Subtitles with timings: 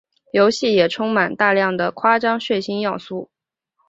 [0.31, 3.29] 游戏也充满大量的夸张血腥要素。